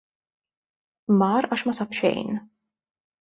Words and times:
Mar 1.19 1.47
għax 1.51 1.65
ma 1.67 1.75
sab 1.81 1.93
xejn. 2.01 2.41